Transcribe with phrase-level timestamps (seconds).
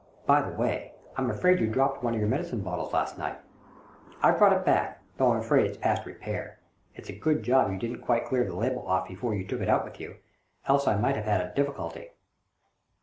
[0.25, 3.37] By the way, I'm afraid you dropped one of your medicine bottles last night.
[4.23, 6.57] I've brought it back, though I'm afraid it's past repair.
[6.95, 9.69] It's a good job you didn't quite clear the label off before you took it
[9.69, 10.15] out with you,
[10.65, 12.07] else I might have had a difficulty."